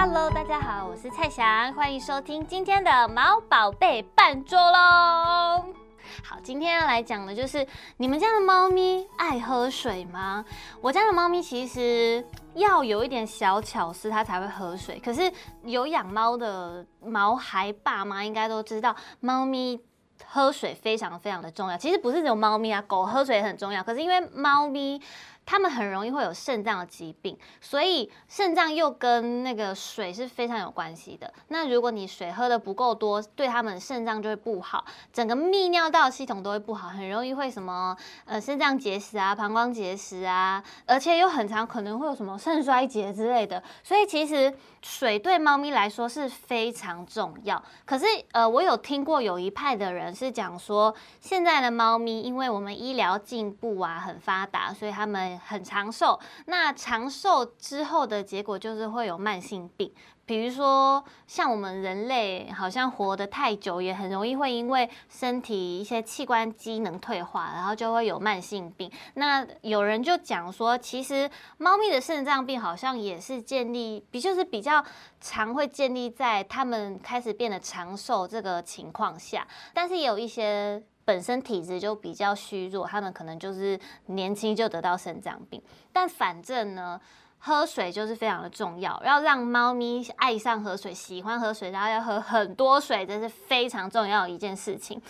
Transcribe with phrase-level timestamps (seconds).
[0.00, 5.74] Hello，大家好，我是蔡翔，欢迎收听今天的毛宝贝半桌喽。
[6.22, 7.66] 好，今天要来讲的就是
[7.96, 10.44] 你们家的猫咪爱喝水吗？
[10.80, 12.24] 我家的猫咪其实
[12.54, 15.00] 要有一点小巧思，它才会喝水。
[15.04, 15.30] 可是
[15.64, 19.80] 有养猫的毛孩爸妈应该都知道，猫咪
[20.24, 21.76] 喝水非常非常的重要。
[21.76, 23.82] 其实不是只有猫咪啊，狗喝水也很重要。
[23.82, 25.02] 可是因为猫咪。
[25.50, 31.32] 他们很容易会有肾脏的疾病，所以肾脏又跟那个水是非常有关系的。
[31.48, 43.62] 那如果你水喝得不够多，对他们肾脏就会不好，整个泌尿道系统都会不好，很容易会什么呃肾脏结石啊、膀胱结石啊，而且又很常可能会有什么肾衰竭之类的。
[43.82, 47.62] 所以其实水对猫咪来说是非常重要。
[47.86, 59.92] 可是呃，我有听过有一派的人是讲说，现在的猫咪因为我们医疗进步啊很发达，所以他们很长寿，那长寿之后的结果就是会有慢性病，
[60.24, 68.90] 比如说像我们人类，好像活得太久，也很容易会因为身体一些器官机能退化，然后就会有慢性病。
[69.14, 74.84] 那有人就讲说，其实猫咪的肾脏病好像也是建立，比就是比较
[75.20, 80.82] 常会建立在它们开始变得长寿这个情况下，但是也有一些。
[81.08, 85.58] 本身体质就比较虚弱，他们可能就是年轻就得到肾脏病。
[85.90, 87.00] 但反正呢，
[87.38, 95.00] 喝水就是非常的重要，要让猫咪爱上喝水，喜欢喝水，然后要喝很多水，这是非常重要的一件事情。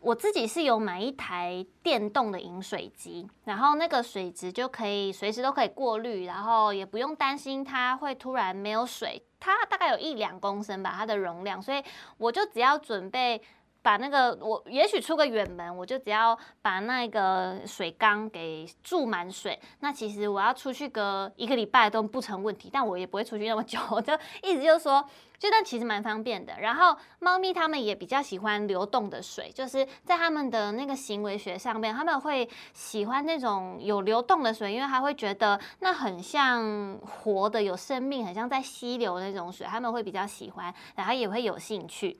[0.00, 9.20] 我自己是有买一台电动的饮水机，然后那个水质就可以随时都可以过滤，然后也不用担心它会突然没有水。
[9.40, 11.82] 它大概有一两公升吧，它的容量，所以
[12.18, 13.42] 我就只要准备。
[13.82, 19.58] 把那个我也许出个远门，我就只要把那个水缸给注满水。
[19.80, 23.78] 那其实我要出去个一个礼拜都不成问题，但我也不会出去那么久。
[24.02, 25.02] 就意思就说，
[25.38, 26.52] 就那其实蛮方便的。
[26.60, 42.18] 然后猫咪它们也比较喜欢流动的水，就是在它们的那个行为学上面，他们会喜欢那种有流动的水，因为它会觉得那很像活的、有生命，很像在溪流那种水，他们会比较喜欢，然后也会有兴趣。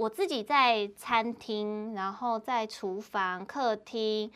[0.00, 4.32] 我自己在餐厅，然后在厨房、客厅、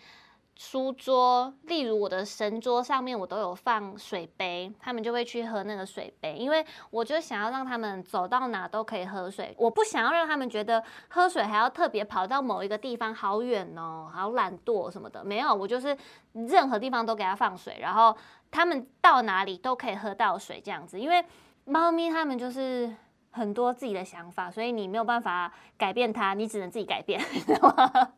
[0.54, 15.96] 书桌，例如我的神桌上面，我都有放水杯，他们就会去喝那个水杯，因为我就想要让他们走到哪都可以喝水，我不想要让他们觉得喝水还要特别跑到某一个地方，好远哦，好懒惰什么的，没有，我就是
[16.34, 18.14] 任何地方都给他放水，然后
[18.50, 21.25] 他们到哪里都可以喝到水这样子，因为
[21.64, 22.94] 猫咪他们就是。
[23.34, 28.12] 很多自己的想法，所以你没有办法改变它，你只能自己改变， 知道吗？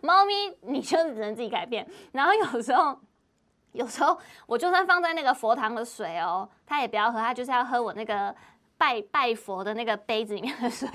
[0.00, 0.32] 猫咪，
[0.62, 1.84] 你就只能自己改变。
[2.12, 2.96] 然后有时候，
[3.72, 4.16] 有时候
[4.46, 8.34] 我就算放在那个佛堂的水哦，它也不要喝，它就是要喝我那个
[8.78, 10.88] 拜拜佛的那个杯子里面的水。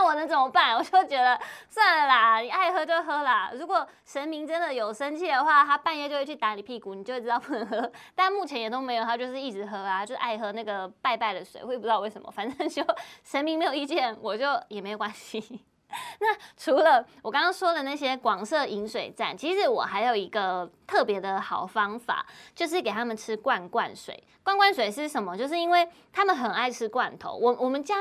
[0.00, 0.74] 但我能怎么办？
[0.74, 1.38] 我就觉得
[1.68, 3.50] 算了啦，你爱喝就喝啦。
[3.52, 7.92] 如果神明真的有生气的话，他半夜就会去打你屁股，你就会知道不能喝。
[8.14, 12.30] 但目前也都没有，他就是一直喝啊，就爱喝那个拜拜的水，我也不知道为什么。
[12.30, 12.82] 反正就
[13.22, 15.66] 神明没有意见，我就也没有关系。
[16.20, 22.24] 那除了我刚刚说的那些广设饮水站，其实我还有一个特别的好方法，
[22.54, 24.24] 就是给他们吃罐罐水。
[24.42, 25.36] 罐罐水是什么？
[25.36, 27.36] 就是因为他们很爱吃罐头。
[27.36, 27.96] 我我们家。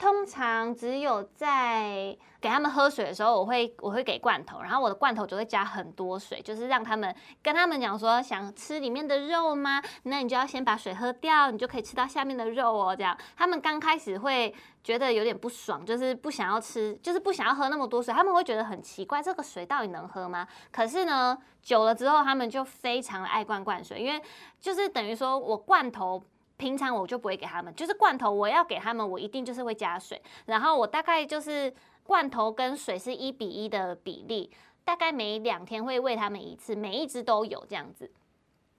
[0.00, 9.82] 通常只有在给他们喝水的时候，我会我会给罐头，然后我的罐头就会加很多水，就是让他们跟他们讲说，想吃里面的肉吗？
[10.04, 12.96] 那你就要先把水喝掉，你就可以吃到下面的肉哦。
[12.96, 20.48] 这样他们刚开始会觉得有点不爽，就是不想要吃，就是不想要喝那么多水，他们会觉得很奇怪，这个水到底能喝吗？
[20.72, 24.18] 可是呢，久了之后，他们就非常的爱灌灌水，因为
[24.58, 26.24] 就是等于说我罐头。
[26.60, 31.72] 平常我就不会给他们，就是罐头我要给他们，我一定就是会加水，然后我大概就是
[32.02, 34.50] 罐头跟水是一比一的比例，
[34.84, 38.12] 大概每两天会喂他们一次，每一只都有这样子。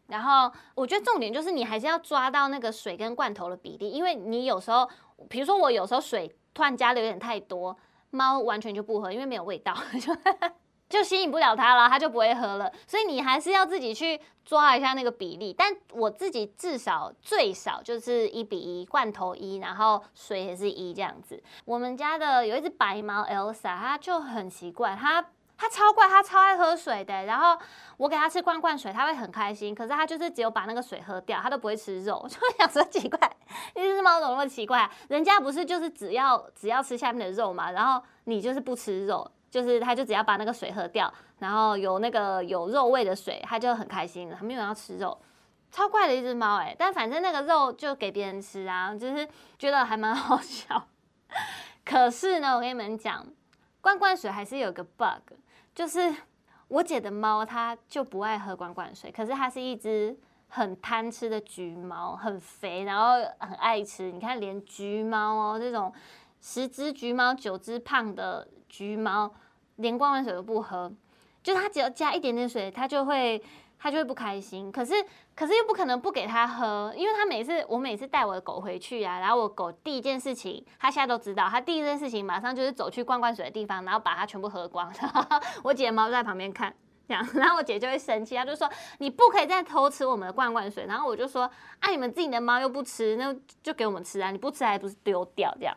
[0.06, 4.88] 然后我觉得重点就是你还是要抓到那个水跟罐头的比例，因为你有时候，
[5.28, 7.76] 比如说我有时候水突然加的有点太多，
[8.11, 9.76] 猫完全就不喝，因为没有味道。
[10.91, 12.72] 就吸引不了它了，它就不会喝了。
[12.85, 15.55] 所以你还是要自己去抓一下那个比例。
[15.58, 21.41] 但我自己至少最少就是一比一，罐头一，然后水也是一这样子。
[21.64, 25.26] 我们家的有一只白猫 Elsa，它就很奇怪，它
[25.58, 27.23] 它超怪，它超爱喝水的。
[27.23, 27.58] 然后
[27.97, 29.73] 我给它吃罐罐水，它会很开心。
[29.73, 32.26] 可是它就是只有把那个水喝掉，它都不会吃肉。
[32.29, 33.20] 就想说奇怪，
[33.73, 34.90] 这只猫怎么那么奇怪？
[35.08, 37.72] 人家不是就是只要只要吃下面的肉嘛？
[37.72, 39.32] 然后你就是不吃肉。
[39.52, 44.36] 就是他，就只要把那个水喝掉，然后有那个有肉味的水，他就很开心了。
[44.40, 45.16] 他没有要吃肉，
[45.70, 49.28] 超怪的一只猫哎，但反正那个肉就给别人吃啊，就是
[49.59, 50.88] 觉得还蛮好笑。
[51.84, 53.28] 可是呢，我跟你们讲，
[53.82, 55.34] 罐罐水还是有个 bug，
[55.76, 56.14] 就是
[56.70, 60.18] 我姐的猫它就不爱喝罐罐水，可是它是一只
[60.48, 64.12] 很贪吃的橘猫，很肥，然后很爱吃。
[64.12, 65.92] 你看，连橘猫哦，这种
[66.40, 69.32] 十只橘猫九只胖的橘猫，
[69.76, 70.91] 连罐罐水都不喝，
[71.44, 73.44] 就是它只要加一点点水，它就会。
[73.84, 74.94] 它就会不开心，可是
[75.35, 84.94] 可是又不可能不给它喝，因为它每次我每次带我的狗回去啊，然后我狗第一件事情，它现在都知道，它第一件事情马上就是走去罐罐水的地方，然后把它全部喝光。
[85.02, 85.24] 然后
[85.64, 86.72] 我姐猫在旁边看，
[87.08, 88.70] 这样，然后我姐就会生气，她就说
[89.00, 90.85] 你不可以再偷吃我们的罐罐水。
[90.85, 95.76] 然后我就说啊，你们自己的猫又不吃，那就给我们吃啊，你不吃还不是丢掉这样？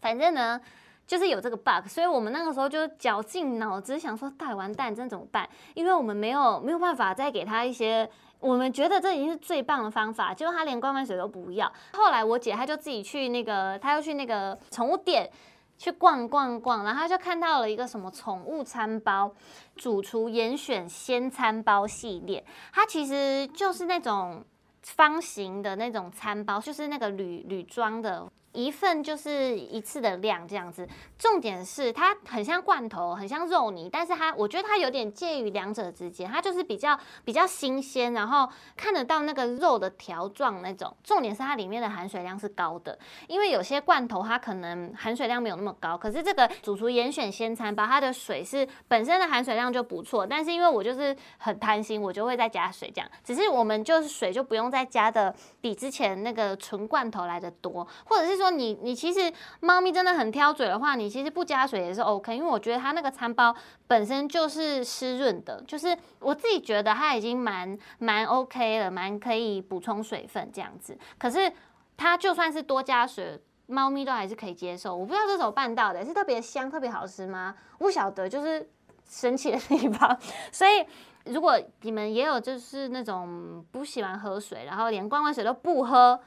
[0.00, 0.58] 反正呢。
[1.08, 5.48] 就是有这个 bug，所以我们那个时候就绞尽脑汁想说，大完蛋，这怎么办？
[5.72, 8.06] 因为我们没有没有办法再给他一些，
[8.38, 11.72] 我们觉得这已经是最棒的方法，结果他连罐罐水都不要。
[11.94, 15.30] 后来我姐她就自己去那个，她又去那个宠物店
[15.78, 19.32] 去逛逛逛，然后她就看到了一个什么宠物餐包，
[19.76, 24.44] 主厨严选鲜餐包系列，它其实就是那种
[24.82, 28.30] 方形的那种餐包，就是那个铝铝装的。
[28.52, 40.96] 一份就是一次的量这样子，重点是它很像罐头，很像肉泥，但是它我觉得它有点介于两者之间，它就是比较比较新鲜，然后看得到那个肉的条状那种。
[41.04, 53.10] 重点是它里面的含水量是高的，因为有些罐头它可能含水量没有那么高，可是这个主厨严选鲜餐包，它的水是本身的含水量就不错，但是因为我就是很贪心，我就会再加水这样。
[53.22, 58.48] 只是我们就是水就不用再加的比之前那个纯罐头来的多，或者是说。
[58.58, 63.54] 你你其实猫咪真的很挑嘴的话，你其实不加水也是 OK，因为我觉得它那个餐包
[63.86, 70.98] 本身就是湿润的，就是我自己觉得它已经蛮蛮 OK 了，蛮可以补充水分这样子。
[71.18, 71.52] 可是
[71.96, 74.96] 它就算是多加水，猫咪都还是可以接受。
[74.96, 77.54] 我不知道这是怎么办到的，是特别香、特别好吃吗？
[77.78, 78.68] 不晓得，就是
[79.06, 80.18] 神奇的地方。
[80.50, 80.84] 所以
[81.26, 86.18] 如果你们也有就是那种不喜欢喝水，然后连罐罐水都不喝。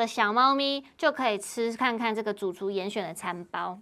[0.00, 3.78] 的小猫咪就可以吃看看这个主厨严选的餐包，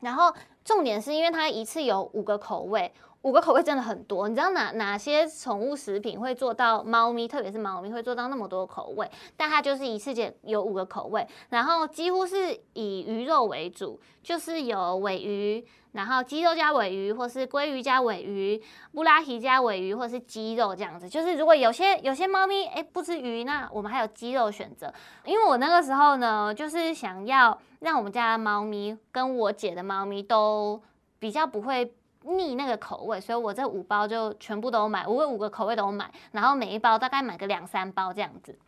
[0.00, 0.34] 然后
[0.64, 2.92] 重点是因为它一次有五个口味，
[3.24, 4.28] 五个口味真的很多。
[4.28, 9.10] 你知道哪哪些宠物食品会做到猫咪，特别是猫咪会做到那么多口味？
[9.36, 15.66] 但它就是一次就有五个口味，然后几乎是以鱼肉为主，就是有尾鱼。
[15.92, 18.60] 然后鸡肉加尾鱼，或是鲑鱼加尾鱼，
[18.92, 21.08] 布拉提加尾鱼，或是鸡肉这样子。
[21.08, 24.92] 就是如果有些有些猫咪哎不吃鱼，那我们还有鸡肉选择。
[25.24, 30.82] 因为我那个时候呢，就是想要让我们家的猫咪跟我姐的猫咪都
[31.20, 31.94] 比较不会
[32.24, 38.58] 腻那个口味，所以我这五包就全部都买，五个五个口味都买，然后每一包大概买个两三包这样子，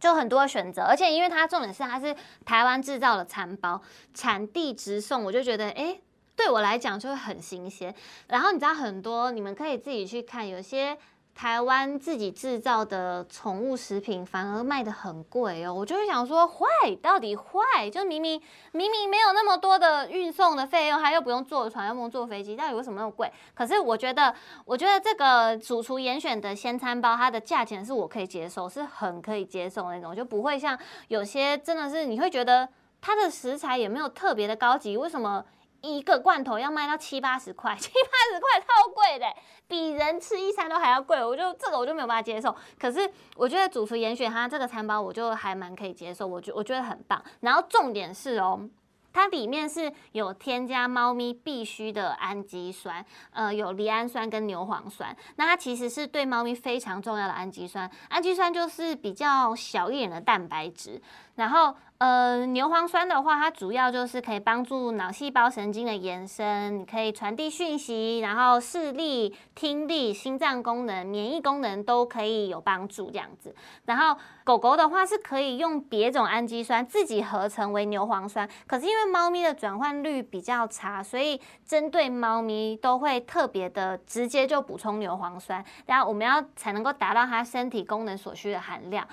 [0.00, 0.82] 就很多选择。
[0.82, 3.80] 而且因为它重点是它是台湾制造的餐包，
[4.14, 6.00] 产地直送，我就觉得哎。
[6.36, 7.94] 对我来讲就会很新鲜，
[8.28, 10.94] 然后你知道很多，你们可以自己去看，有些
[11.36, 15.74] 台湾自己制造的宠物食品反而卖得很贵哦。
[15.74, 16.64] 我就会想说，坏
[17.02, 17.90] 到底坏？
[17.90, 18.40] 就明明
[18.72, 23.30] 明明没有那么多的运送的费用，还又不用坐船，又不用坐飞机，到底为什么那么贵？
[23.52, 24.34] 可是我觉得，
[24.64, 30.78] 我觉得这个主厨严选的鲜餐包，它的价钱是我可以接受，是很可以接受那种，就不会像
[31.08, 32.66] 有些真的是你会觉得
[33.02, 35.44] 它的食材也没有特别的高级，为什么？
[35.82, 39.26] 一个罐头要卖到七八十块， 七八十块超贵的，
[39.68, 41.24] 比人吃一餐都还要贵。
[41.24, 42.54] 我就这个我就没有办法接受。
[42.78, 46.26] 可是我觉得主厨严选它这个餐包，我就还蛮可以接受。
[46.26, 47.22] 我觉我觉得很棒。
[47.40, 48.68] 然后重点是哦，
[49.12, 55.16] 它里面是有添加猫咪必须的氨基酸，呃，有赖氨酸跟牛磺酸。
[55.36, 57.90] 那它其实是对猫咪非常重要的氨基酸。
[58.08, 61.00] 氨基酸就是比较小一点的蛋白质。
[61.36, 73.54] 然后，呃，牛磺酸的话，它主要就是可以帮助脑细胞神经的延伸，可以传递讯息，然后视力、听力、心脏功能、免疫功能都可以有帮助这样子。
[73.84, 89.06] 然后狗狗的话是可以用别种氨基酸自己合成为牛磺酸，可是因为猫咪的转换率比较差，所以针对猫咪都会特别的直接就补充牛磺酸，然后我们要才能够达到它身体功能所需的含量。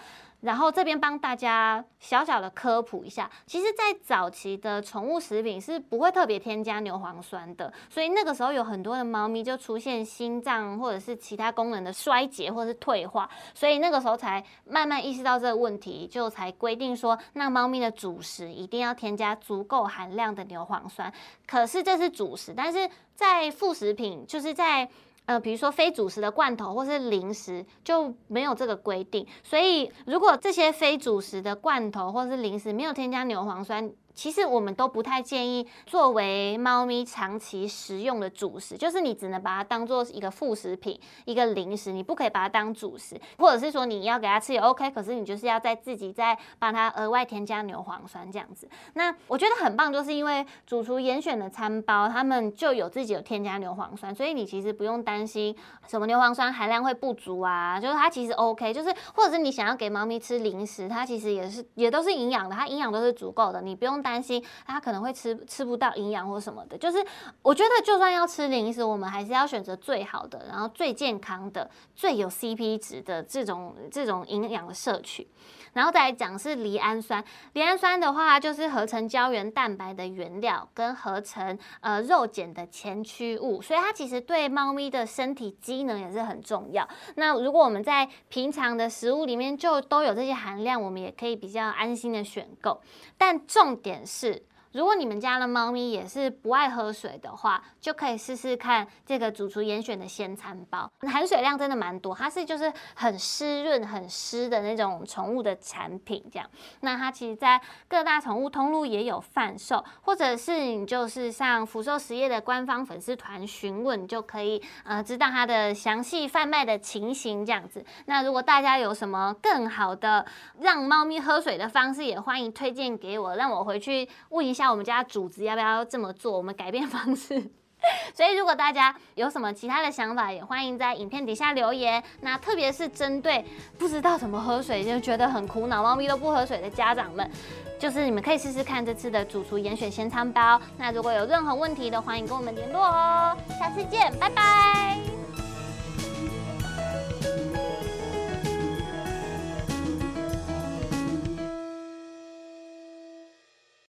[0.44, 21.12] 然后这边帮大家小小的科普一下，其实，在早期的宠物食品是不会特别添加牛磺酸的，所以那个时候有很多的猫咪就出现心脏或者是其他功能的衰竭或者是退化，所以那个时候才慢慢意识到这个问题，就才规定说，那猫咪的主食一定要添加足够含量的牛磺酸。
[21.48, 24.90] 可是这是主食，但是在副食品，就是在
[25.26, 29.26] 呃，比如说非主食的罐头或是零食就没有这个规定。
[29.44, 48.70] 所以如果这些非主食的罐头或是零食没有添加牛磺酸，其实我们都不太建议作为猫咪长期食用的主食，就是你只能把它当做一个副食品、一个零食，你不可以把它当主食，或者是说你要给它吃也 OK，可是你就是要再自己再帮它额外添加牛磺酸这样子。
[48.94, 55.56] 那我觉得很棒，就是因为主厨严选的餐包，他们就有自己有添加牛磺酸，所以你其实不用担心
[55.88, 64.03] 什么牛磺酸含量会不足啊，就是它其实 OK，就是或者是你想要给猫咪吃零食，它其实也是也都是营养的，它营养都是足够的，你不用。
[64.04, 67.04] 担心它可能会吃吃不到营养或什么的，就是
[67.42, 75.28] 我觉得就算要吃零食，我们还是要选择最好的，然后最健康的、最有 CP 值的这种这种营养的摄取。
[75.74, 86.88] 然后再来讲是赖氨酸，赖氨酸的话就是合成胶原蛋白的原料，跟合成呃肉碱的前驱物，所以它其实对猫咪的身体机能也是很重要。
[87.16, 92.80] 那如果我们在平常的食物里面就都有这些含量，我们也可以比较安心的选购。
[93.18, 94.42] 但重点显示
[94.74, 106.50] 如果你们家的猫咪也是不爱喝水的话，就可以试试看这个主厨严选的鲜餐包，含水量真的蛮多，它是就是很湿润、很湿的那种宠物的产品，这样。
[106.80, 117.86] 那它其实在各大宠物通路也有贩售，或者是你就是上福寿实业的官方粉丝团询问，就可以呃知道它的详细贩卖的情形这样子。
[118.08, 120.26] 那如果大家有什么更好的
[120.62, 124.63] 让猫咪喝水的方式，也欢迎推荐给我，让我回去问一下。
[124.64, 126.38] 那我们家主子要不要这么做？
[126.38, 127.36] 我们改变方式。
[128.16, 132.02] 所以，如果大家有什么其他的想法，也欢迎在影片底下留言。
[132.22, 133.44] 那特别是针对
[133.78, 137.30] 不知道怎么喝水就觉得很苦恼，猫咪都不喝水的家长们，
[137.78, 140.62] 就是你们可以试试看这次的主厨严选鲜餐包。
[140.78, 143.38] 那如果有任何问题的，欢迎跟我们联络哦。
[143.60, 145.13] 下次见，拜拜。